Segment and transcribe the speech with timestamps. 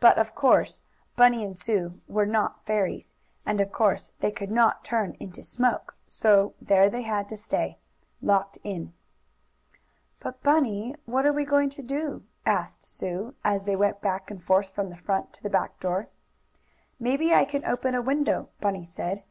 [0.00, 0.80] But of course
[1.14, 3.12] Bunny and Sue were not fairies,
[3.44, 7.76] and of course they could not turn into smoke, so there they had to stay,
[8.22, 8.94] locked in.
[10.18, 14.42] "But, Bunny, what are we going to do?" asked Sue, as they went back and
[14.42, 16.08] forth from the front to the back door.
[16.98, 19.24] "Maybe I can open a window," Bunny said.